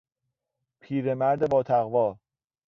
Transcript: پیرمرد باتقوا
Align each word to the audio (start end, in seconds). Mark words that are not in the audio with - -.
پیرمرد 0.79 1.49
باتقوا 1.49 2.17